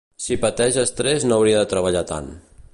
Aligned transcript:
Si 0.27 0.37
pateix 0.45 0.79
estrès 0.83 1.27
no 1.29 1.37
hauria 1.39 1.61
de 1.63 1.71
treballar 1.75 2.05
tant. 2.15 2.35